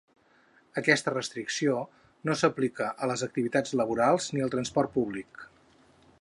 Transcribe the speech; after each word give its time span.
Aquesta 0.81 1.11
restricció 1.13 1.75
no 2.29 2.37
s’aplica 2.39 2.87
a 3.07 3.11
les 3.13 3.25
activitats 3.29 3.77
laborals 3.83 4.31
ni 4.37 4.45
al 4.47 4.55
transport 4.57 4.95
públic. 4.99 5.47